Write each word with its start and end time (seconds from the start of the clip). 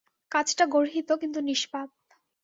কাজটা 0.31 0.65
গর্হিত 0.65 1.09
কিন্তু 1.13 1.39
নিষ্পাপ। 1.41 1.89